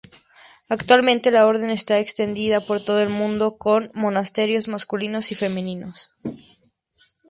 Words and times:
Actualmente, 0.67 1.29
la 1.29 1.45
Orden 1.45 1.69
está 1.69 1.99
extendida 1.99 2.65
por 2.65 2.83
todo 2.83 3.01
el 3.03 3.09
mundo, 3.09 3.59
con 3.59 3.91
monasterios 3.93 4.67
masculinos 4.67 5.31
y 5.31 5.35
femeninos. 5.35 6.15